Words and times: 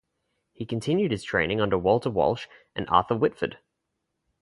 He 0.53 0.65
continued 0.65 1.11
his 1.11 1.21
training 1.23 1.61
under 1.61 1.77
Walter 1.77 2.09
Walsh 2.09 2.47
and 2.75 2.89
Arthur 2.89 3.15
Whitford. 3.15 3.59